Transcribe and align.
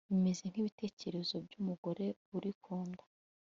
bimeze 0.09 0.43
nk'ibitekerezo 0.51 1.35
by'umugore 1.45 2.05
uri 2.35 2.51
ku 2.63 2.75
nda 2.87 3.03